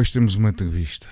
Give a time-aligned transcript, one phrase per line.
[0.00, 1.10] Hoje temos uma entrevista.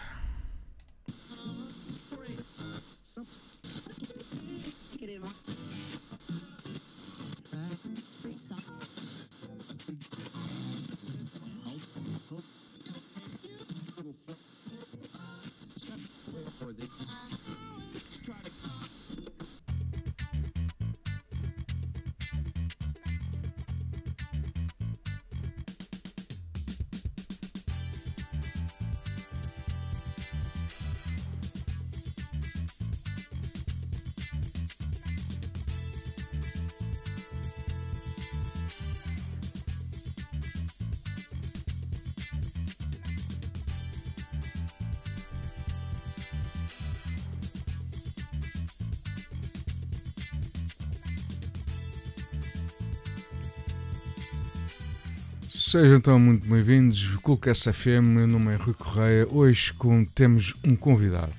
[55.58, 57.16] Sejam então muito bem-vindos.
[57.16, 59.26] Colcast FM, meu nome é Rui Correia.
[59.28, 61.32] Hoje com, temos um convidado.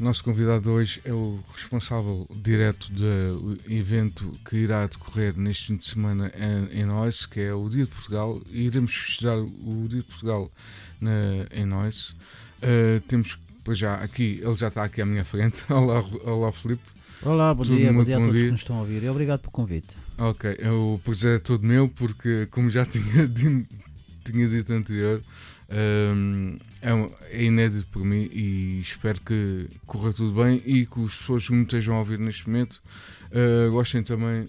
[0.00, 5.76] O nosso convidado hoje é o responsável direto do evento que irá decorrer neste fim
[5.76, 6.32] de semana
[6.72, 8.40] em, Nós, que é o Dia de Portugal.
[8.50, 10.50] Iremos festejar o Dia de Portugal
[10.98, 11.10] na,
[11.52, 12.16] em Nós.
[12.62, 15.62] Uh, temos pois já aqui, ele já está aqui à minha frente.
[15.70, 16.82] Olá, olá Filipe.
[17.22, 18.44] Olá, bom Tudo dia, bom dia a todos dia.
[18.46, 19.88] que nos estão a ouvir e obrigado pelo convite.
[20.24, 23.26] Ok, o prazer é todo meu porque, como já tinha,
[24.24, 25.20] tinha dito anterior,
[26.14, 31.16] um, é, é, inédito para mim e espero que corra tudo bem e que as
[31.16, 32.80] pessoas que me estejam a ouvir neste momento
[33.32, 34.48] uh, gostem também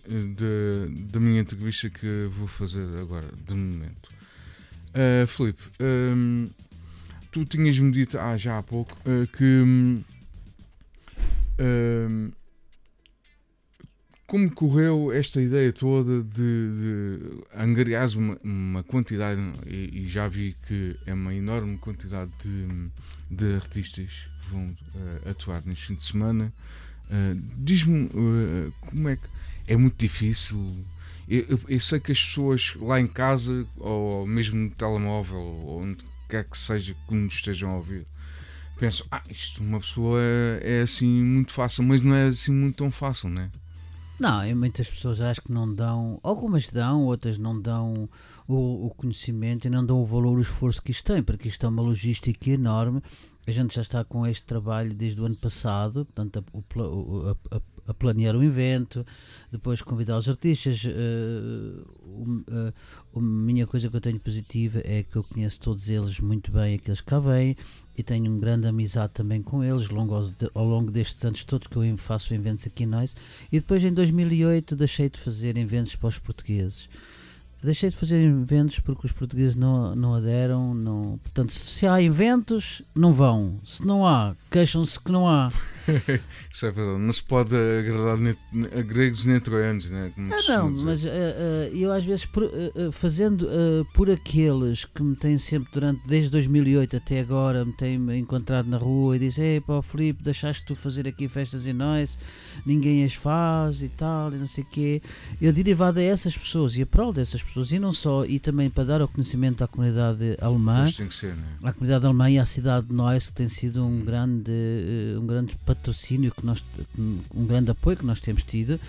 [1.09, 4.09] da minha entrevista que vou fazer agora, de momento.
[4.89, 6.47] Uh, Filipe, um,
[7.31, 9.63] tu tinhas-me dito ah, já há pouco uh, que.
[11.59, 12.31] Um,
[14.33, 17.19] como correu esta ideia toda de, de
[17.55, 22.89] angariares uma, uma quantidade, e, e, já vi que é uma enorme quantidade de,
[23.29, 24.09] de artistas
[24.41, 26.51] que vão uh, atuar neste fim de semana.
[27.11, 29.27] Uh, Diz-me uh, como é que
[29.67, 30.57] é muito difícil.
[31.29, 35.83] Eu, eu, eu, sei que as pessoas lá em casa, ou mesmo no telemóvel, ou
[35.83, 38.03] onde quer que seja que nos estejam a ouvir,
[38.79, 42.77] pensam: ah, isto uma pessoa é, é assim muito fácil, mas não é assim muito
[42.77, 43.62] tão fácil, não é?
[44.23, 48.07] Não, muitas pessoas acho que não dão, algumas dão, outras não dão
[48.47, 51.65] o, o conhecimento e não dão o valor, o esforço que isto tem, porque isto
[51.65, 53.03] é uma logística enorme.
[53.45, 57.61] A gente já está com este trabalho desde o ano passado, portanto, a, a, a
[57.91, 59.03] planear o evento,
[59.51, 60.83] depois convidar os artistas.
[60.83, 61.83] Uh,
[62.47, 62.73] uh,
[63.15, 66.75] a minha coisa que eu tenho positiva é que eu conheço todos eles muito bem,
[66.75, 67.57] aqueles que cá vêm,
[67.97, 70.15] e tenho uma grande amizade também com eles longo,
[70.53, 73.15] ao longo destes anos todos que eu faço eventos aqui em nós.
[73.51, 76.87] E depois em 2008 deixei de fazer eventos para os portugueses.
[77.63, 80.73] Deixei de fazer eventos porque os portugueses não, não aderam.
[80.73, 81.19] Não...
[81.23, 83.59] Portanto, se há eventos, não vão.
[83.65, 85.51] Se não há, queixam-se que não há.
[86.51, 86.99] Isso é verdade.
[86.99, 88.17] Não se pode agradar
[88.77, 90.11] a gregos nem troianos, né?
[90.15, 93.47] Como ah, não, mas uh, uh, eu às vezes por, uh, fazendo
[93.93, 98.77] por aqueles que me têm sempre durante, desde 2008 até agora, me têm encontrado na
[98.77, 102.17] rua e dizem: Ei, pá, Filipe, deixaste tu fazer aqui festas em nós,
[102.65, 105.01] ninguém as faz e tal, e não sei o quê.
[105.41, 108.69] Eu derivado a essas pessoas e a prol dessas pessoas, e não só, e também
[108.69, 111.43] para dar o conhecimento à comunidade alemã, ser, né?
[111.63, 114.51] à comunidade alemã e à cidade de nós, que tem sido um grande,
[115.17, 116.63] um grande patrocínio que nós
[116.97, 118.79] um grande apoio que nós temos tido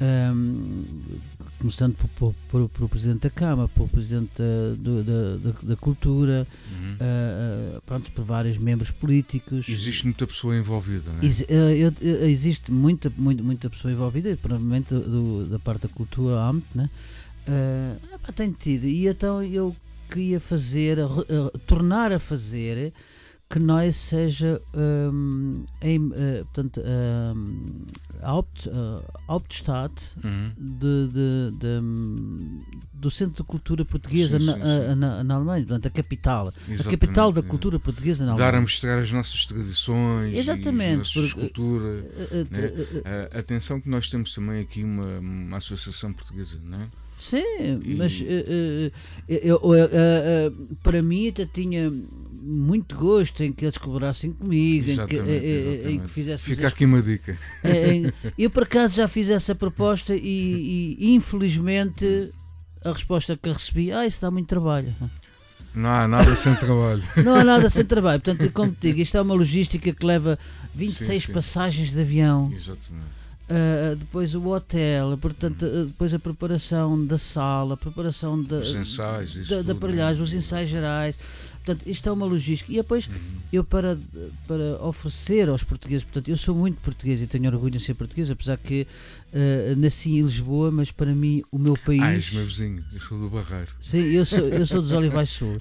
[0.00, 0.94] um,
[1.58, 6.46] começando por, por, por, o Presidente da Câmara, pelo Presidente da, da, da, da Cultura,
[6.70, 6.94] uhum.
[6.94, 9.68] uh, pronto, por vários membros políticos.
[9.68, 11.26] Existe muita pessoa envolvida, não é?
[11.26, 16.64] Ex uh, existe muita, muita, muita pessoa envolvida, provavelmente do, da parte da cultura Amt,
[16.74, 16.88] né?
[17.48, 19.74] Uh, tem tido, e então eu
[20.10, 20.98] queria fazer,
[21.66, 22.92] tornar a fazer
[23.50, 27.86] que nós seja um, em, uh, portanto, um,
[28.20, 30.52] Haupt, uh, Hauptstadt uhum.
[30.58, 31.80] de, de, de,
[32.92, 34.58] do Centro de Cultura Portuguesa sim, sim, sim.
[34.58, 36.48] Na, na, na, Alemanha, portanto, a capital.
[36.48, 38.52] Exatamente, a capital da cultura portuguesa na Alemanha.
[38.52, 41.84] Dar a mostrar as nossas tradições, Exatamente, a nossa cultura.
[41.84, 43.28] Uh, né?
[43.32, 46.86] atenção que nós temos também aqui uma, uma associação portuguesa, não é?
[47.18, 47.94] Sim, e...
[47.96, 48.22] mas
[49.28, 49.60] eu,
[50.82, 51.90] para mim até tinha
[52.40, 55.88] muito gosto em que eles colaborassem comigo, em que, exatamente.
[55.88, 56.54] em que fizessem.
[56.54, 57.36] Fica aqui uma dica.
[57.62, 62.32] Em, eu por acaso já fiz essa proposta e, e, infelizmente
[62.82, 64.94] a resposta que recebi, ah, isso dá muito trabalho.
[65.74, 67.02] Não há nada sem trabalho.
[67.22, 68.20] Não há nada sem trabalho.
[68.20, 70.38] Portanto, como te digo, isto é uma logística que leva
[70.74, 71.32] 26 sim, sim.
[71.32, 72.50] passagens de avião.
[72.52, 73.18] Exatamente.
[73.50, 78.74] Uh, depois o hotel, portanto, uh, depois a preparação da sala, a preparação da, os
[78.74, 81.18] ensaios, da, da aparelhagem, os ensaios gerais,
[81.68, 82.72] portanto, isto é uma logística.
[82.72, 83.14] E depois, Uhum.
[83.52, 83.98] eu para,
[84.46, 88.30] para oferecer aos portugueses, portanto, eu sou muito português e tenho orgulho em ser português,
[88.30, 88.86] apesar que
[89.32, 92.02] eh, nasci em Lisboa, mas para mim o meu país.
[92.02, 93.70] Ah, és meu vizinho, eu sou do Barreiro.
[93.80, 95.58] Sim, eu sou, eu sou dos Olivais Sul.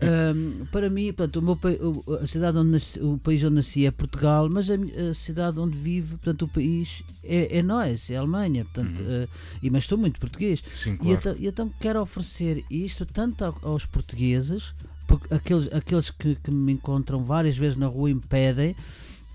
[0.00, 3.90] Ahm, para mim, portanto, o, meu, a cidade onde nasci, o país onde nasci é
[3.90, 4.74] Portugal, mas a,
[5.10, 8.64] a cidade onde vivo, portanto, o país é, é nós, é a Alemanha.
[8.64, 9.24] Portanto, Uhum.
[9.24, 9.28] ah,
[9.62, 10.62] e, mas sou muito português.
[10.74, 11.12] Sim, E claro.
[11.18, 14.72] então, e então quero oferecer isto tanto ao- aos portugueses,
[15.06, 18.74] porque aqueles, aqueles que, que me encontram várias vezes na rua e me pedem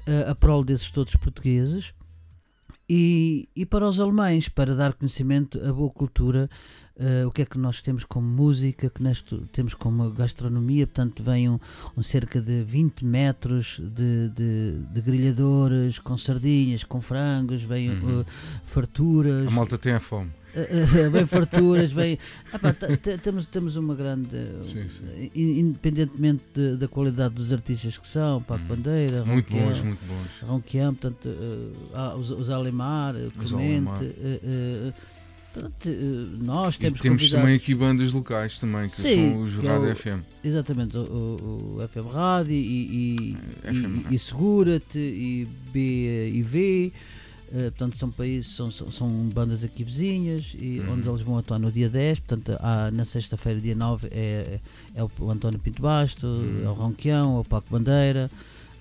[0.07, 1.93] ah, a prol desses todos portugueses,
[2.89, 6.49] e, e para os alemães, para dar conhecimento a boa cultura,
[6.99, 9.23] ah, o que é que nós temos como música, que nós
[9.53, 11.57] temos como gastronomia, portanto vem um,
[11.95, 18.21] um cerca de 20 metros de, de, de grelhadores com sardinhas, com frangos, vem Uhum.
[18.21, 18.25] ah,
[18.65, 20.31] farturas, A malta tem a fome.
[21.11, 22.17] Vem farturas, vem.
[22.51, 22.73] Ah, pá,
[23.23, 24.37] temos, temos uma grande.
[24.61, 25.29] Sim, sim.
[25.35, 28.67] in- Independentemente de- da qualidade dos artistas que são, Paco Uhum.
[28.69, 30.49] Bandeira, Muito Ronquian, bons, muito bons.
[30.49, 34.03] Ronquian, portanto, uh, há os, os Alemar, Os Clemente.
[34.03, 34.93] Uh, uh,
[36.45, 39.67] nós E temos temos convidado- também aqui bandas locais também, que Sim, são os que
[39.67, 40.23] é Rádio o- FM.
[40.43, 42.57] Exatamente, o, o- FM Rádio e,
[43.31, 46.93] e, É, FM e, e Segura-te e B e V.
[47.53, 50.93] eh, portanto, são países, são, são, bandas aqui vizinhas e Uhum.
[50.93, 52.19] onde eles vão atuar no dia 10.
[52.19, 54.59] Portanto, há, na sexta-feira, dia 9, é,
[54.95, 56.59] é o, o António Pinto Basto, Uhum.
[56.63, 58.29] é o Ronquião, é o Paco Bandeira.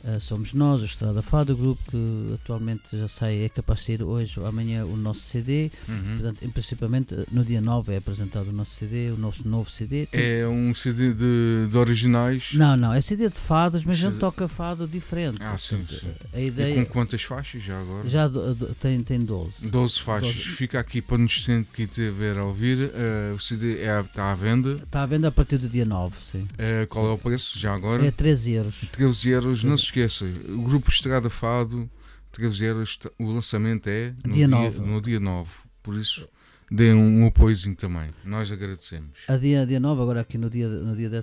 [0.04, 3.86] Eh, somos nós, o Estrada Fado, o grupo que atualmente já sai, é capaz de
[3.86, 5.70] sair hoje ou amanhã o nosso CD.
[5.88, 6.16] Uhum.
[6.18, 9.70] Portanto, em, principalmente eh, no dia 9 é apresentado o nosso CD, o nosso novo
[9.70, 10.08] CD.
[10.12, 12.50] É um CD de, de originais.
[12.54, 15.38] Não, não, é CD de fados, mas a gente toca fado diferente.
[15.40, 16.06] Ah, sim, sim.
[16.32, 18.08] A E ideia com quantas faixas já agora?
[18.08, 19.68] já do- do- tem, tem 12.
[19.70, 20.34] 12 faixas.
[20.34, 20.48] Doze.
[20.50, 21.40] Fica aqui para nos
[21.74, 22.90] que ver a ouvir.
[22.94, 24.72] eh, o CD é, está à venda.
[24.74, 26.46] Está à venda a partir do dia 9, sim.
[26.58, 28.04] Eh, qual é o preço já agora?
[28.06, 28.74] É 13 euros.
[28.92, 29.60] 13 euros.
[29.60, 31.90] Se esqueça, o grupo Estrada Fado,
[32.32, 32.98] 13 euros.
[33.18, 34.78] O lançamento é no Dia dia, nove.
[34.80, 35.50] no dia 9.
[35.82, 36.28] Por isso,
[36.70, 38.10] dê um, apoiozinho também.
[38.24, 39.18] Nós agradecemos.
[39.28, 41.22] A dia, dia 9, agora aqui no dia, no dia de, eh,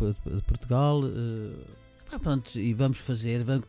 [0.00, 1.02] de- de Portugal.
[1.04, 1.50] eh,
[2.12, 3.42] ah, pronto, e vamos fazer.
[3.44, 3.64] vamos-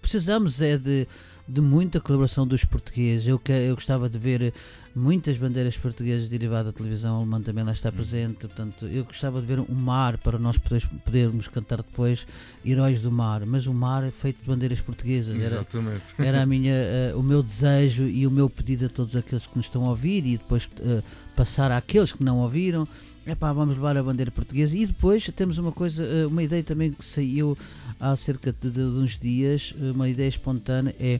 [0.00, 1.06] precisamos é de,
[1.46, 3.26] de muita colaboração dos portugueses.
[3.28, 4.52] Eu, que, eu gostava de ver
[4.96, 7.94] muitas bandeiras portuguesas derivadas da televisão alemã também lá está Uhum.
[7.96, 8.36] presente.
[8.46, 12.26] Portanto, eu gostava de ver um mar para nós poderes- podermos cantar depois
[12.64, 13.44] Heróis do Mar.
[13.46, 15.34] Mas o mar é feito de bandeiras portuguesas.
[15.34, 16.14] Era, Exatamente.
[16.18, 19.56] era a minha, eh, o meu desejo e o meu pedido a todos aqueles que
[19.56, 21.02] nos estão a ouvir e depois eh,
[21.36, 22.86] passar àqueles que não ouviram.
[23.26, 26.92] Epá, vamos levar a bandeira portuguesa e depois temos uma coisa, eh, uma ideia também
[26.92, 27.56] que saiu
[27.98, 31.18] há cerca de, de uns dias, eh, uma ideia espontânea é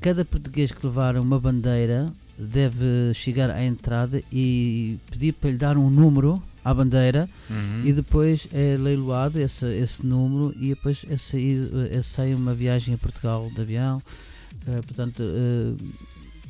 [0.00, 2.06] cada português que levar uma bandeira
[2.38, 7.82] deve chegar à entrada e pedir para lhe dar um número à bandeira Uhum.
[7.86, 12.94] e depois é leiloado esse, esse número e depois é sair, é sair uma viagem
[12.94, 14.02] a Portugal de avião.
[14.66, 15.74] Eh, portanto, eh,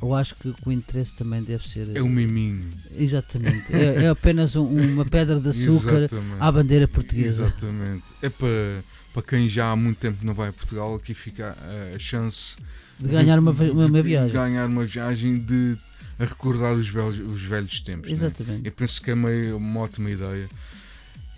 [0.03, 1.97] eu acho que o interesse também deve ser.
[1.97, 2.65] É um miminho.
[2.99, 3.73] Exatamente.
[3.75, 6.37] É, é apenas um- uma pedra de açúcar Exatamente.
[6.41, 7.45] à bandeira portuguesa.
[7.45, 8.03] Exatamente.
[8.21, 8.83] É para,
[9.15, 11.57] para quem já há muito tempo não vai a Portugal, aqui fica
[11.95, 12.57] a, chance
[12.99, 14.33] De ganhar uma, vi- uma, de uma viagem.
[14.33, 15.77] ganhar uma viagem de
[16.19, 18.09] a recordar os velhos, os velhos tempos.
[18.11, 18.15] né?
[18.15, 18.67] Exatamente.
[18.67, 20.49] Eu penso que é meio, uma ótima ideia.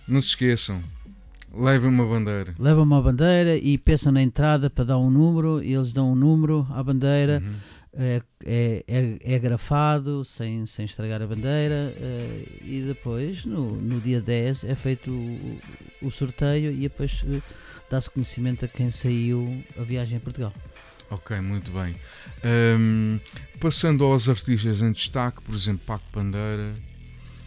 [0.07, 0.83] Não se esqueçam,
[1.57, 2.55] levem uma bandeira.
[2.59, 6.15] Levam uma bandeira e pensam na entrada para dar um número, e eles dão um
[6.15, 7.43] número à bandeira.
[7.45, 7.53] Uhum.
[7.97, 8.85] É, é,
[9.21, 14.75] é, grafado sem, sem estragar a bandeira eh, e depois no, no dia 10 é
[14.75, 17.41] feito o, o sorteio e depois eh,
[17.91, 20.53] dá-se conhecimento a quem saiu a viagem a Portugal.
[21.11, 21.95] Ok, muito bem.
[22.43, 23.19] Ahm,
[23.61, 26.75] passando aos artistas em destaque, por exemplo, Paco Bandeira.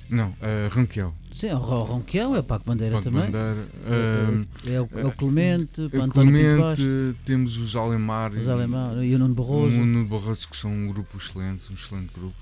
[0.10, 0.36] Não, uh,
[0.74, 1.14] Ronquiel.
[1.34, 3.24] Sim, o Ro- Ronquião é Paco Bandeira Paco também.
[3.30, 3.68] Bandeira.
[3.86, 7.76] É, ahm, é o, é o Clemente, o o António Pinto Basto, Clemente, temos os
[7.76, 9.76] Alemar os e- Alemão e o Nuno o Barroso.
[9.76, 12.36] Nuno Barroso, que são um grupo excelente, um excelente grupo.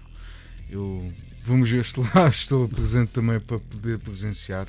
[0.70, 1.12] Eu,
[1.46, 4.68] vamos ver se lá estou presente também para poder presenciar.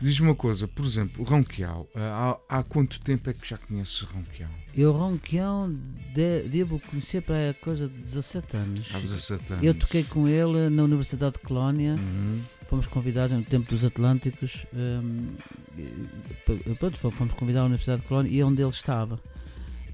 [0.00, 4.02] Diz-me uma coisa, por exemplo, o Ronquial, há, há quanto tempo é que já conheces
[4.02, 4.50] o Ronquial?
[4.76, 5.72] Eu Ronquião
[6.14, 8.88] de, devo conhecer para a coisa de 17 anos.
[8.92, 9.64] Há 17 anos.
[9.64, 11.94] Eu toquei com ele na Universidade de Colónia.
[11.94, 12.40] Uhum.
[12.68, 14.66] fomos convidados no tempo dos Atlânticos
[15.78, 19.20] e, pronto, fomos- convidados à Universidade de Colónia e é onde ele estava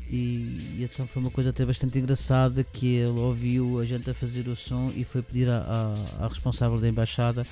[0.09, 4.15] e, e então foi uma coisa até bastante engraçada que ele ouviu a gente a
[4.15, 7.45] fazer o som e foi pedir à responsável da embaixada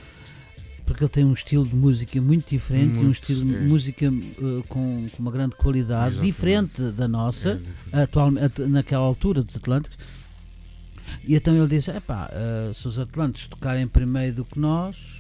[0.88, 3.61] porque ele tem um estilo de música muito diferente e um Muito, estilo de é.
[3.61, 6.33] música eh, com, com uma grande qualidade Exatamente.
[6.33, 7.61] diferente da nossa
[7.92, 9.99] É naquela altura dos Atlânticos
[11.25, 15.18] e então ele disse Epá, eh, se os Atlânticos tocarem primeiro do que nós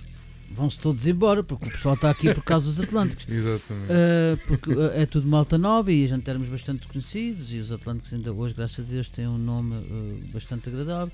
[0.50, 3.26] vão-se todos embora, porque o pessoal está aqui por causa dos Atlânticos.
[3.28, 3.92] Exatamente.
[3.92, 7.70] Uh, porque uh, é tudo malta nova e a gente éramos bastante conhecidos e os
[7.70, 11.12] Atlânticos ainda hoje, graças a Deus, têm um nome uh, bastante agradável.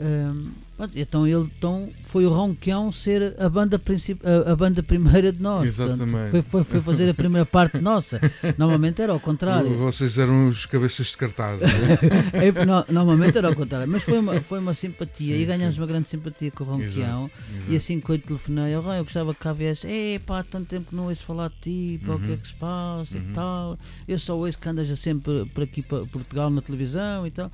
[0.00, 5.42] Um, então ele então, foi o Ronquião ser a banda, a, a, banda primeira de
[5.42, 5.66] nós.
[5.66, 6.10] Exatamente.
[6.10, 8.20] Portanto, foi, foi, foi, fazer a primeira parte nossa.
[8.56, 9.74] Normalmente era ao contrário.
[9.74, 11.62] Vocês eram os cabeças de cartaz.
[12.32, 13.90] é, no, normalmente era ao contrário.
[13.90, 15.80] Mas foi uma, foi uma simpatia sim, e ganhámos sim.
[15.80, 17.28] uma grande simpatia com o Ronquião.
[17.66, 19.88] E assim que eu telefonei, oh, eu gostava que cá viesse.
[19.88, 21.56] É pá, há tanto tempo que não ouço falar de
[21.98, 22.14] ti, uhum.
[22.14, 23.24] o que é que se passa uhum.
[23.24, 23.78] e tal.
[24.06, 27.50] Eu só ouço que andas sempre por aqui para Portugal na televisão e tal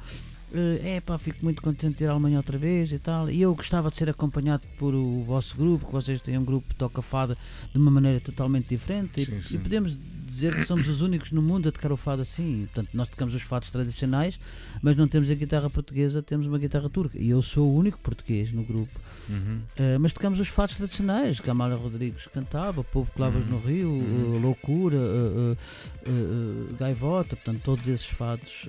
[0.83, 3.31] é pá, fico muito contente de ir à Alemanha outra vez e tal.
[3.31, 6.69] E eu gostava de ser acompanhado por o vosso grupo, que vocês têm um grupo
[6.69, 7.37] que toca fada
[7.73, 9.25] de uma maneira totalmente diferente.
[9.25, 9.55] Sim, e, sim.
[9.57, 12.69] e, podemos dizer que somos os únicos no mundo a tocar o fado assim.
[12.73, 14.39] Portanto, nós tocamos os fados tradicionais,
[14.83, 17.19] mas não temos a guitarra portuguesa, temos uma guitarra turca.
[17.19, 19.01] E eu sou o único português no grupo.
[19.29, 19.61] Uhum.
[19.79, 21.41] Uh, mas tocamos os fados tradicionais.
[21.41, 23.51] Camália Rodrigues cantava, Povo Clavas uhum.
[23.51, 24.37] no Rio, uhum.
[24.37, 28.69] uh, Loucura, uh, Gaivota, portanto, todos esses fados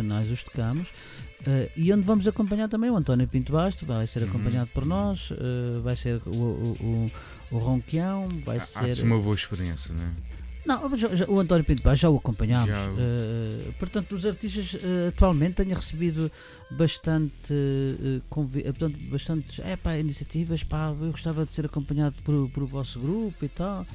[0.00, 0.88] tradicionais os tocamos.
[1.76, 4.28] e onde vamos acompanhar também o António Pinto Basto, vai ser uhum.
[4.28, 5.32] acompanhado por nós,
[5.82, 7.10] vai ser o, o, o
[7.50, 9.02] o Ronquião vai Há, ser.
[9.02, 10.10] Uma boa experiência, não é?
[10.64, 12.68] Não, já, já, o António Pinto Paz já o acompanhámos.
[12.68, 12.90] Já...
[12.90, 16.30] Uh, portanto, os artistas uh, atualmente têm recebido
[16.70, 20.62] bastante, uh, portanto, bastantes é, pá, iniciativas.
[20.62, 23.86] Pá, eu gostava de ser acompanhado por, por o vosso grupo e tal.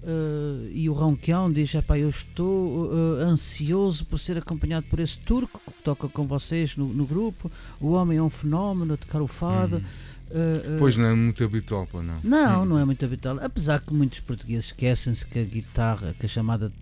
[0.00, 2.90] Uh, e o Ronquião diz: Eu estou
[3.20, 7.50] ansioso por ser acompanhado por esse turco que toca com vocês no, no grupo.
[7.80, 9.76] O homem é um fenómeno a tocar o fado.
[9.76, 12.18] Hum Uh, uh, pois não é muito habitual, pô, não.
[12.22, 13.38] Não, não é muito habitual.
[13.42, 16.72] Apesar que muitos portugueses esquecem-se que a guitarra, que a chamada,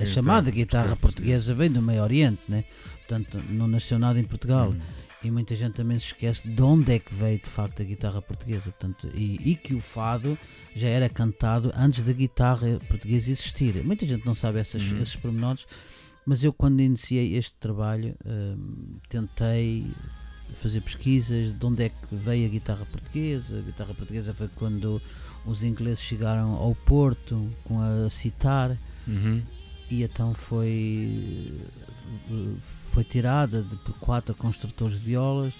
[0.00, 2.64] a chamada guitarra portuguesa vem do Meio Oriente, né?
[3.06, 4.70] portanto não nasceu nada em Portugal.
[4.70, 4.80] Hum.
[5.22, 8.20] E muita gente também se esquece de onde é que veio de facto a guitarra
[8.22, 8.70] portuguesa.
[8.70, 10.38] Portanto, e, e que o fado
[10.74, 13.82] já era cantado antes da guitarra portuguesa existir.
[13.84, 15.00] Muita gente não sabe essas, uhum.
[15.00, 15.66] esses pormenores,
[16.24, 19.86] mas eu, quando iniciei este trabalho, hum, tentei
[20.54, 23.58] fazer pesquisas de onde é que veio a guitarra portuguesa.
[23.58, 25.00] A guitarra portuguesa foi quando
[25.44, 29.42] os ingleses chegaram ao Porto com a citar uhum.
[29.90, 31.52] e então foi
[32.96, 35.52] foi tirada de, por quatro construtores de violas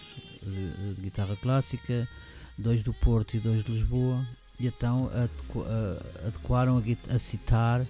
[0.42, 2.08] de, de guitarra clássica,
[2.56, 4.26] dois do Porto e dois de Lisboa
[4.58, 5.10] e então
[6.26, 7.84] adequaram a, a citar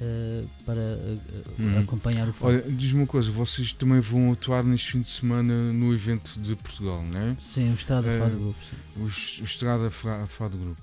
[0.00, 1.20] Uh, para uh,
[1.58, 1.80] hum.
[1.80, 2.52] acompanhar o fogo.
[2.52, 6.54] Olha, diz-me uma coisa, vocês também vão atuar neste fim de semana no evento de
[6.54, 7.36] Portugal, não é?
[7.40, 8.56] Sim, o Estrada uh, Fado Group.
[8.96, 9.08] O, o
[9.44, 10.78] Estrada Fado Group.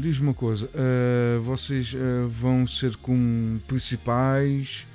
[0.00, 0.70] diz-me uma coisa,
[1.44, 1.96] vocês
[2.30, 4.86] vão ser como principais?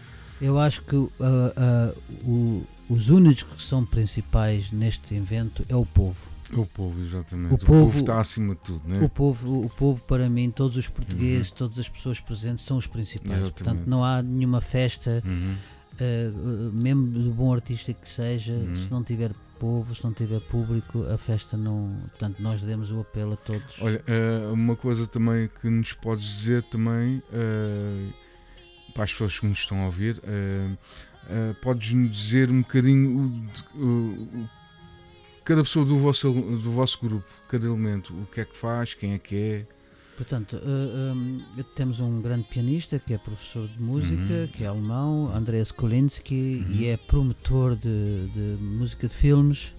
[0.41, 6.29] Eu acho que o, os únicos que são principais neste evento é o povo.
[6.53, 7.51] O povo, exatamente.
[7.51, 8.99] O, o povo, povo, está acima de tudo, né?
[9.03, 11.57] O povo, o povo para mim, todos os portugueses, uhum.
[11.57, 13.39] todas as pessoas presentes são os principais.
[13.39, 13.63] Exatamente.
[13.63, 15.55] Portanto, não há nenhuma festa, uhum.
[15.93, 18.75] uh, mesmo do bom artista que seja, uhum.
[18.75, 21.95] se não tiver povo, se não tiver público, a festa não.
[22.09, 23.75] Portanto, nós demos o apelo a todos.
[23.81, 28.13] Olha, uh, uma coisa também que nos podes dizer também, uh,
[28.99, 30.21] para as pessoas que nos estão a ouvir,
[31.61, 33.31] podes-nos dizer um bocadinho
[33.73, 34.49] o, o
[35.45, 39.13] cada pessoa do vosso, do vosso grupo, cada elemento, o que é que faz, quem
[39.13, 39.65] é que é.
[40.17, 44.47] Portanto, uh, eh, um, temos um grande pianista que é professor de música, uhum.
[44.47, 46.75] que é alemão, Andreas Kolinski, uhum.
[46.75, 49.73] e é promotor de, de, música de filmes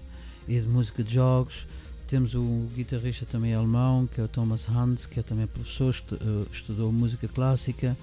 [0.47, 1.67] e de música de jogos.
[2.07, 6.15] Temos o guitarrista também alemão, que é o Thomas Hans, que é também professor, estu,
[6.15, 7.95] uh, estudou música clássica.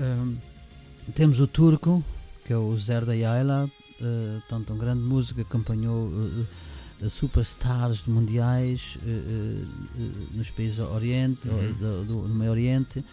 [0.00, 0.36] Um,
[1.14, 2.04] temos o turco,
[2.44, 6.10] que é o Zerda Yayla, uh, tanto um grande músico, acompanhou
[7.10, 11.72] superstars mundiais uh, uh, nos países do Oriente, uhum.
[11.72, 13.04] do, do, do, Meio Oriente.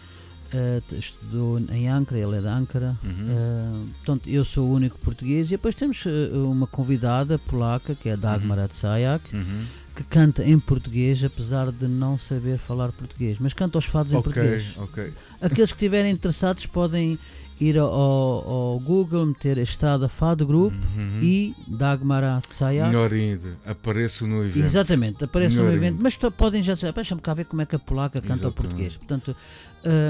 [0.96, 2.96] Estudou em Ankara, ele é de Ankara.
[3.02, 3.88] Uhum.
[3.96, 5.48] portanto, eu sou o único português.
[5.48, 8.64] E depois temos uma convidada polaca, que é Dagmar uhum.
[8.64, 9.64] Atsayak, uhum.
[9.94, 14.18] Que canta em português, apesar de não saber falar português, mas canta os fados okay,
[14.18, 14.76] em português.
[14.76, 15.12] Okay.
[15.40, 17.18] Aqueles que estiverem interessados podem
[17.60, 21.20] ir ao, ao, Google, meter Estrada Fado Group uhum.
[21.22, 22.88] e Dagmar Tsayak.
[22.88, 24.64] Melhor ainda, apareço no evento.
[24.64, 25.98] Exatamente, apareço no evento.
[26.02, 28.96] Mas podem já dizer, deixa-me cá ver como é que a polaca canta o português.
[28.96, 29.36] Portanto,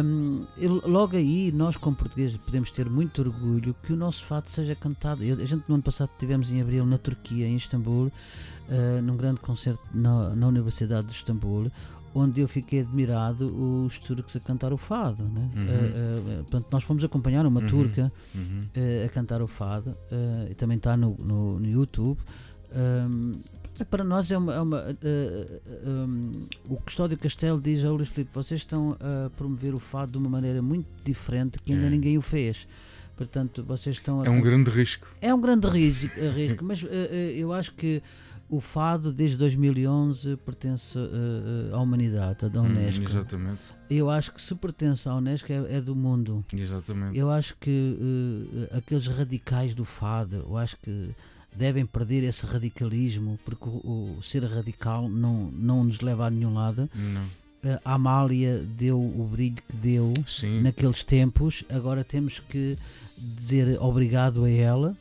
[0.05, 0.47] um,
[0.85, 5.23] logo aí, nós como portugueses podemos ter muito orgulho que o nosso fado seja cantado.
[5.23, 8.11] Eu, a gente no ano passado tivemos em Abril na Turquia, em Istambul,
[8.69, 11.71] uh, num grande concerto na, na Universidade de Istambul,
[12.15, 13.47] onde eu fiquei admirado
[13.85, 15.25] os turcos a cantar o fado.
[15.25, 15.51] Né?
[15.57, 15.65] Uhum.
[15.65, 17.67] Uh, uh, portanto, nós fomos acompanhar uma uhum.
[17.67, 19.97] turca uh, a cantar o fado,
[20.49, 22.19] e também está no, no, no YouTube.
[22.77, 23.33] Um,
[23.89, 24.55] Para nós é uma.
[24.55, 24.85] É uma
[25.85, 26.33] um,
[26.69, 30.29] o Custódio Castelo diz ao Luís Filipe: vocês estão a promover o fado de uma
[30.29, 31.91] maneira muito diferente que ainda É.
[31.91, 32.67] ninguém o fez.
[33.17, 34.27] Portanto, vocês estão a.
[34.27, 35.07] É um grande risco.
[35.21, 36.85] É um grande risco, risco mas
[37.37, 38.03] eu acho que
[38.57, 43.05] o fado desde 2011 pertence uh, à humanidade, da Unesco.
[43.05, 43.67] Hum, exatamente.
[43.91, 46.45] Eu acho que se pertence à Unesco é, é do mundo.
[46.53, 47.19] Exatamente.
[47.19, 51.11] Eu acho que uh, aqueles radicais do fado, eu acho que
[51.55, 56.55] devem perder esse radicalismo, porque o, o ser radical não, não nos leva a nenhum
[56.55, 56.89] lado.
[56.95, 57.79] Não.
[57.83, 60.61] A Amália deu o brilho que deu Sim.
[60.61, 62.77] naqueles tempos, agora temos que
[63.17, 64.95] dizer obrigado a ela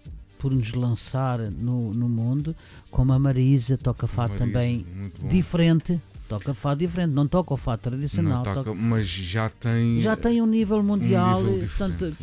[0.43, 2.53] por nos lançar no, no mundo,
[2.91, 4.85] como a Marisa toca fado Marisa, também
[5.29, 10.01] diferente, toca fado diferente, não toca o fado tradicional, Não toca, toca- mas já tem
[10.01, 12.17] já tem um nível mundial, um nível e, portanto,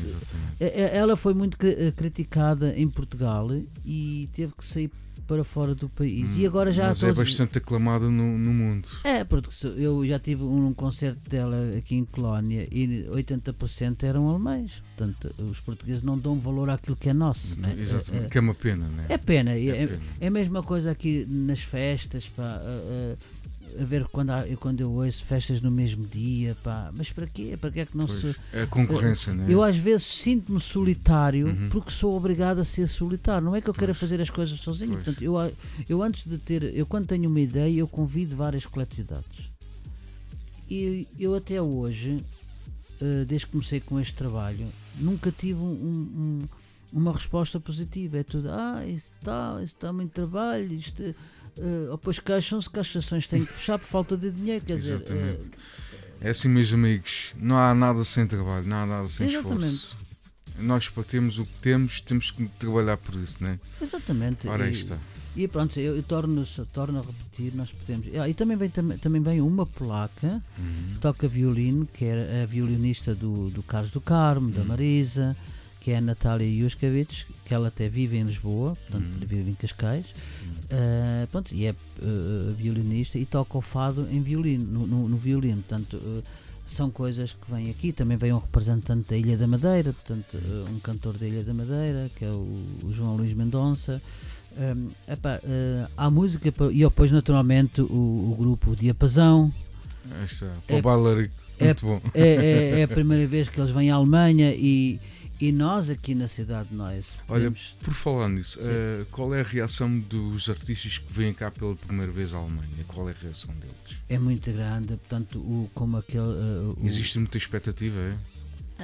[0.60, 3.48] é- é- ela foi muito cri- eh, criticada em Portugal
[3.86, 4.90] e teve que sair
[5.30, 6.26] para fora do país.
[6.36, 8.88] E agora já mas é bastante aclamada no, no mundo.
[9.04, 14.82] É, porque eu já tive um concerto dela aqui em Colónia e 80% eram alemães.
[14.96, 17.60] Portanto, os portugueses não dão valor àquilo que é nosso.
[17.60, 17.76] né?
[17.78, 18.26] Exatamente.
[18.26, 19.06] É, que é uma pena, né?
[19.08, 19.52] é, é pena.
[19.52, 20.02] É, É é- pena.
[20.20, 22.26] é a mesma coisa aqui nas festas.
[22.26, 22.60] Pá,
[23.78, 26.56] a, ver quando, há- quando eu ouço festas no mesmo dia.
[26.62, 27.56] Pá, mas para quê?
[27.60, 28.36] Para que é que não Pois, se.
[28.52, 29.46] é a concorrência, né?
[29.48, 31.68] Eu às vezes sinto-me solitário Uhum.
[31.70, 33.44] porque sou obrigado a ser solitário.
[33.44, 34.92] Não é que eu queira fazer as coisas sozinho.
[34.92, 35.04] Pois.
[35.04, 35.34] Portanto, eu,
[35.88, 39.50] eu antes de ter, eu quando tenho uma ideia, eu convido várias coletividades.
[40.70, 42.22] E eu até hoje,
[43.00, 46.48] eh, desde que comecei com este trabalho, nunca tive um- um-
[46.92, 48.18] uma resposta positiva.
[48.18, 51.14] É tudo, ah, isso está, isso está muito trabalho, isto.
[51.90, 54.64] Ou depois queixam-se que as estações têm que fechar por falta de dinheiro.
[54.64, 55.50] Quer dizer, Exatamente.
[56.22, 57.32] eh, É assim, meus amigos.
[57.36, 59.74] Não há nada sem trabalho, não há nada sem Exatamente.
[59.74, 59.96] esforço.
[60.58, 63.58] Nós, para termos o que temos, temos que trabalhar por isso, né?
[63.80, 64.46] exatamente.
[64.48, 64.98] Ora, aí E- está.
[65.36, 68.06] E pronto, eu, eu torno, torno a repetir, nós podemos.
[68.20, 70.94] Ah, e também vem, também, também vem uma polaca Uhum.
[70.94, 74.66] que toca violino, que é a violinista do, do Carlos do Carmo, da Uhum.
[74.66, 75.36] Marisa,
[75.80, 79.26] que é a Natália Juskevich, que ela até vive em Lisboa, portanto Uhum.
[79.26, 80.04] vive em Cascais.
[80.70, 81.70] Ah, pronto, e é
[82.02, 85.62] ah, violinista e toca o fado em violino, no, no- no violino.
[85.66, 86.22] Portanto, ah,
[86.66, 87.92] são coisas que vêm aqui.
[87.92, 90.38] Também vem um representante da Ilha da Madeira, portanto,
[90.70, 92.46] um cantor da Ilha da Madeira, que é o,
[92.84, 94.00] o João Luís Mendonça.
[94.56, 95.40] Um, epá,
[95.96, 97.84] há música e depois naturalmente o,
[98.32, 99.52] o grupo Diapasão
[100.12, 100.50] Aí está.
[100.68, 101.34] É- o bailarico.
[101.58, 102.00] é- Muito bom.
[102.14, 104.98] é, é- é a primeira vez que eles vêm à Alemanha e,
[105.40, 109.40] e nós aqui na cidade de nós Olha, temos- Por falar nisso, eh, qual é
[109.40, 112.68] a reação dos artistas que vêm cá pela primeira vez à Alemanha?
[112.88, 113.74] Qual é a reação deles?
[114.08, 118.16] é muito grande portanto o, como aquele ah, o- Existe muita expectativa, é?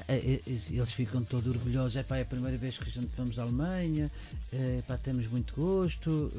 [0.09, 1.97] É, é, eles ficam todos orgulhosos.
[1.97, 4.11] É, pá, é a primeira vez que a gente vamos à Alemanha,
[4.53, 6.31] é, pá, temos muito gosto.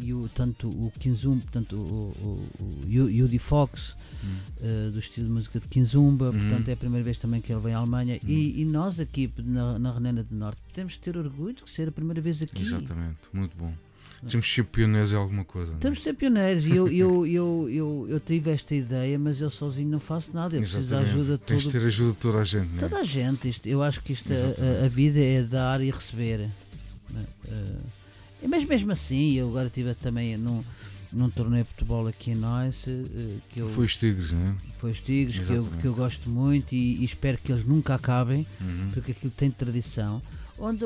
[0.00, 2.12] e o, tanto o Kinzumba, tanto o,
[2.60, 4.90] o, o Yu- Yudi Fox, Hum.
[4.92, 6.32] do estilo de música de Kinzumba, Uhum.
[6.32, 8.18] portanto é a primeira vez também que ele vem à Alemanha.
[8.24, 11.92] E, e nós aqui na, na Renana do Norte podemos ter orgulho de ser a
[11.92, 12.62] primeira vez aqui.
[12.62, 13.72] Exatamente, muito bom.
[14.28, 15.70] Temos que ser pioneiros em alguma coisa.
[15.72, 15.80] não é?
[15.80, 19.50] Temos de ser pioneiros e eu, eu, eu, eu, eu tive esta ideia, mas eu
[19.50, 20.56] sozinho não faço nada.
[20.56, 21.14] Eu preciso da Exatamente.
[21.20, 22.80] ajuda de Tens todo de ter ajuda de toda a gente, não é?
[22.88, 24.88] Toda a gente, isto, eu acho que isto, a- a, Exatamente.
[24.94, 26.48] vida é dar e receber.
[27.10, 27.24] né?
[27.48, 30.62] Eh, mas mesmo assim, eu agora estive também num,
[31.12, 33.02] num torneio de futebol aqui em nós, eh,
[33.50, 34.56] que eu, Foi os Tigres, não é?
[34.78, 35.80] foi os Tigres, que eu, Exatamente.
[35.80, 38.90] que eu gosto muito e, e espero que eles nunca acabem, Uhum.
[38.92, 40.20] porque aquilo tem tradição.
[40.58, 40.84] Onde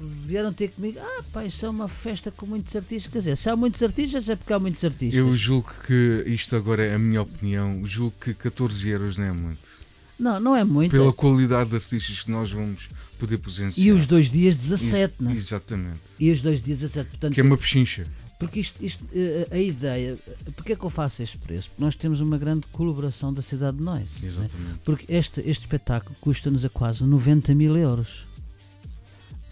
[0.00, 3.12] vieram ter comigo, ah pá, isso é uma festa com muitos artistas.
[3.12, 5.18] Quer dizer, se há muitos artistas é porque há muitos artistas.
[5.18, 9.32] Eu julgo que, isto agora é a minha opinião, julgo que 14 euros não é
[9.32, 9.84] muito.
[10.18, 10.90] Não, não é muito.
[10.92, 13.86] Pela qualidade de artistas que nós vamos poder presenciar.
[13.86, 15.34] E os dois dias 17, não é?
[15.34, 16.00] Exatamente.
[16.18, 18.06] E os dois dias 17, portanto, Que é uma pechincha.
[18.38, 20.18] Porque isto, isto, eh, a ideia,
[20.56, 21.70] porque é que eu faço este preço?
[21.70, 24.10] Porque nós temos uma grande colaboração da cidade de nós.
[24.20, 24.28] né?
[24.28, 24.78] Exatamente.
[24.84, 28.26] Porque este, este espetáculo custa-nos a quase 90 mil euros.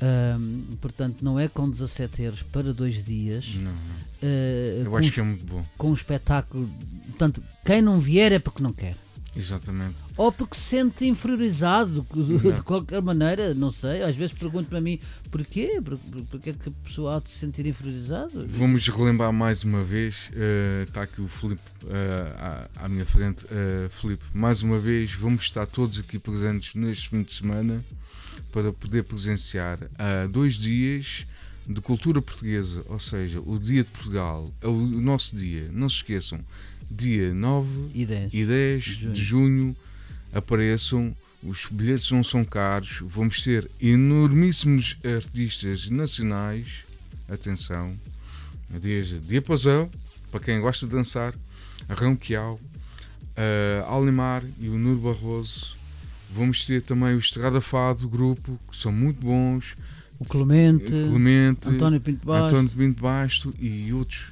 [0.04, 3.54] Ahm, portanto, não é com 17 euros para dois dias.
[3.54, 3.72] Não,
[4.20, 5.64] eh, Eu acho que é muito bom.
[5.78, 6.68] com um espetáculo.
[7.10, 8.96] Portanto, quem não vier é porque não quer.
[9.34, 9.94] Exatamente.
[10.16, 12.52] Ou porque se sente inferiorizado de, Não.
[12.54, 14.02] de qualquer maneira, não sei.
[14.02, 14.98] Às vezes pergunto-me a mim
[15.30, 15.80] porquê?
[15.82, 18.44] Por- por- Porquê é que a pessoa há de se sentir inferiorizado?
[18.48, 20.30] Vamos relembrar mais uma vez.
[20.34, 23.46] eh, Está aqui o Filipe eh, à, à minha frente.
[23.50, 27.82] Eh, Filipe, mais uma vez, vamos estar todos aqui presentes neste fim de semana
[28.50, 31.26] para poder presenciar ah, dois dias
[31.66, 35.68] de cultura portuguesa, ou seja, o Dia de Portugal, é o nosso dia.
[35.72, 36.40] Não se esqueçam,
[36.90, 38.30] dia 9 Ideias.
[38.32, 39.12] e 10 Junho.
[39.12, 39.76] de junho
[40.32, 41.16] apareçam.
[41.42, 43.00] Os bilhetes não são caros.
[43.02, 46.84] Vamos ter enormíssimos artistas nacionais
[47.32, 47.96] atenção,
[48.70, 49.90] dias de Apazão,
[50.30, 51.34] para quem gosta de dançar,
[51.88, 52.60] Arrão Quial,
[53.36, 55.76] uh, Alimar e o Nur Barroso.
[56.34, 59.74] Vamos ter também o Estrada Fado, grupo, que são muito bons.
[60.18, 62.56] O Clemente, Clemente António Pinto Basto.
[62.56, 64.26] António Pinto Basto e outros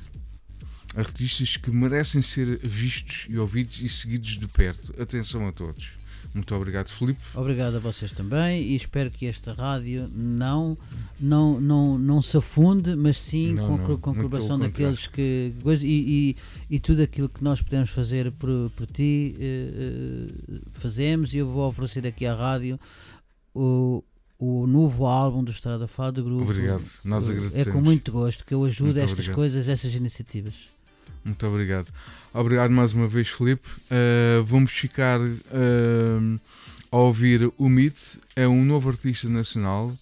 [0.94, 4.94] artistas que merecem ser vistos e ouvidos e seguidos de perto.
[5.00, 5.99] Atenção a todos.
[6.32, 7.20] Muito obrigado, Filipe.
[7.34, 10.78] Obrigado a vocês também e espero que esta rádio não,
[11.18, 15.52] não, não, não se afunde, mas sim Não, com, a colaboração daqueles que.
[15.82, 16.36] E,
[16.70, 21.34] e, e tudo aquilo que nós podemos fazer por, por ti, eh, eh, fazemos.
[21.34, 22.78] E eu vou oferecer aqui à rádio
[23.54, 24.04] o,
[24.38, 26.44] o novo álbum do Estrada Fado Grupo.
[26.44, 26.82] Obrigado.
[27.04, 27.72] Nós É agradecemos.
[27.72, 29.34] com muito gosto que eu ajudo Muito estas obrigado.
[29.34, 30.68] coisas, estas iniciativas.
[31.24, 31.92] Muito obrigado.
[32.32, 33.68] Obrigado mais uma vez, Filipe.
[33.68, 36.40] Uh, vamos ficar uh,
[36.90, 38.18] a ouvir o Mite.
[38.34, 39.94] É um novo artista nacional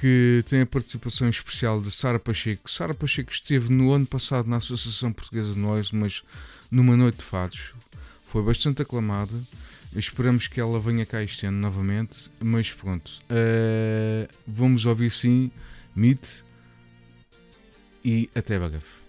[0.00, 2.70] que tem a participação especial de Sara Pacheco.
[2.70, 6.22] Sara Pacheco esteve no ano passado na Associação Portuguesa de Nós, mas
[6.70, 7.72] numa noite de fados.
[8.26, 9.32] Foi bastante aclamada.
[9.94, 12.30] Esperamos que ela venha cá este ano novamente.
[12.40, 13.10] Mas pronto.
[13.30, 15.50] Uh, vamos ouvir sim
[15.94, 16.44] Mite
[18.04, 19.05] e até Bagaf.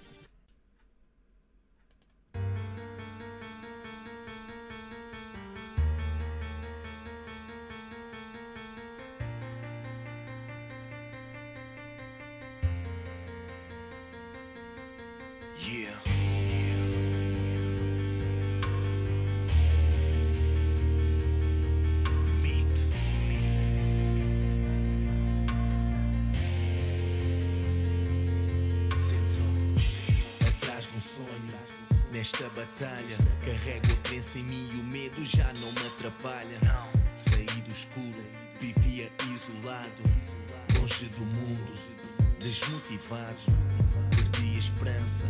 [32.17, 36.57] Nesta batalha, carrego a crença em mim e o medo já não me atrapalha.
[37.15, 38.25] Saí do escuro,
[38.59, 40.01] vivia isolado,
[40.75, 41.71] longe do mundo,
[42.39, 43.37] desmotivado.
[44.09, 45.25] Perdi a esperança,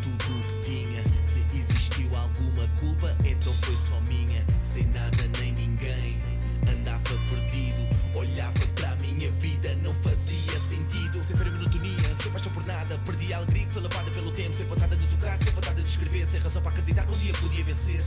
[0.00, 1.04] tudo o que tinha.
[1.26, 4.42] Se existiu alguma culpa, então foi só minha.
[4.58, 6.18] Sem nada nem ninguém,
[6.66, 7.82] andava perdido.
[8.14, 11.22] Olhava para a minha vida, não fazia sentido.
[11.22, 12.98] Sem ver a monotonia, sem paixão por nada.
[13.04, 14.50] Perdi a alegria que foi lavada pelo tempo.
[14.50, 16.26] Sem vontade de tocar, sem vontade de escrever.
[16.26, 18.04] Sem razão para acreditar que um dia podia vencer.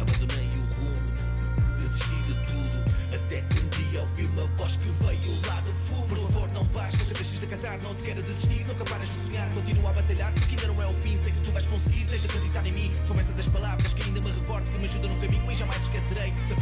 [0.00, 2.96] Abandonei o rumo, desisti de tudo.
[3.14, 6.06] Até que um dia ouvi uma voz que veio lá do fundo.
[6.06, 7.78] Por favor, não vais, nunca deixes de cantar.
[7.78, 9.48] Não te quero desistir, nunca pares de sonhar.
[9.54, 11.16] Continua a batalhar, porque ainda não é o fim.
[11.16, 12.92] Sei que tu vais conseguir, tens de acreditar em mim.
[13.06, 15.82] São essas as palavras que ainda me recordo, que me ajudam no caminho e jamais
[15.82, 16.34] esquecerei.
[16.44, 16.52] Se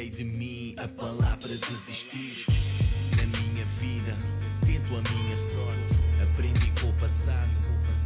[0.00, 2.46] Apaguei de mim a palavra desistir.
[3.18, 4.16] Na minha vida,
[4.64, 7.50] tento a minha sorte, aprendi com o passado,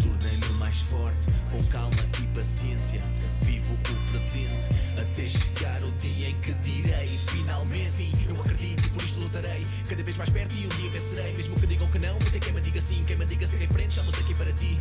[0.03, 1.29] tornei-me mais forte.
[1.53, 3.01] Com calma e paciência,
[3.43, 7.91] vivo o presente, até chegar o dia em que direi finalmente.
[7.91, 9.65] Sim, eu acredito e por isto lutarei.
[9.89, 11.33] Cada vez mais perto e um dia vencerei.
[11.35, 13.05] Mesmo que digam que não, vai ter quem me diga sim.
[13.07, 14.81] Quem me diga segue em frente, estamos aqui para ti.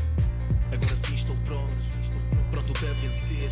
[0.72, 1.78] Agora sim estou pronto,
[2.50, 3.52] pronto para vencer.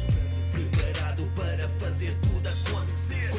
[0.52, 2.91] Preparado para fazer tudo acontecer.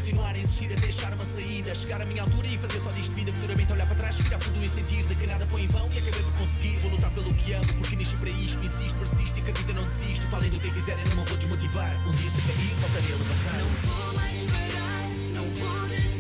[0.02, 1.72] Continuar a insistir até achar uma saída.
[1.76, 3.32] Chegar à minha altura e fazer só disto vida.
[3.32, 5.88] Futuramente olhar para trás, virar fundo e sentir de que nada foi em vão.
[5.94, 6.76] E acabei por conseguir.
[6.80, 8.64] Vou lutar pelo que amo, porque nasci para isto.
[8.64, 10.26] Insisto, persisto e acredito, não desisto.
[10.26, 12.08] Falem do que quiserem, não me vou desmotivar.
[12.08, 13.58] Um dia se cair, voltarei a levantar.
[13.58, 16.11] Não vou mais parar, não vou desistir.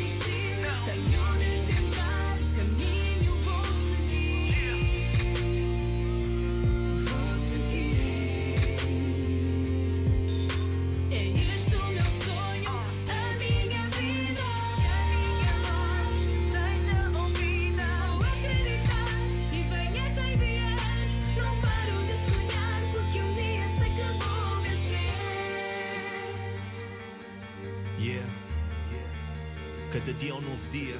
[30.72, 30.98] Dia.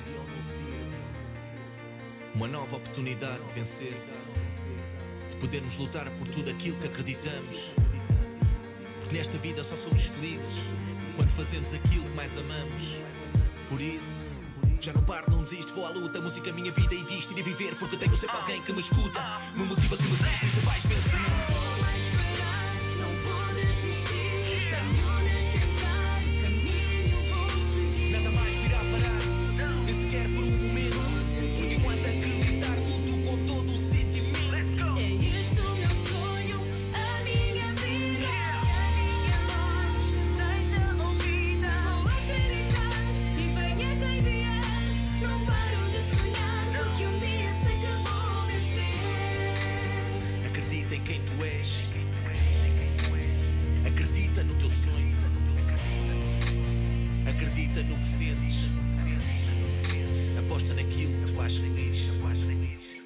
[2.35, 3.97] Uma nova oportunidade de vencer.
[5.31, 7.73] De podermos lutar por tudo aquilo que acreditamos.
[9.01, 10.63] Porque nesta vida só somos felizes
[11.17, 12.99] quando fazemos aquilo que mais amamos.
[13.71, 14.39] Por isso.
[14.79, 16.21] Já não paro, não desisto, vou à luta.
[16.21, 17.33] Música, minha vida e disto.
[17.33, 19.21] Irei viver porque tenho sempre alguém que me escuta.
[19.57, 21.32] Me motiva, que me diz, tu vais vencer.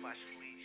[0.07, 0.56] slash lead.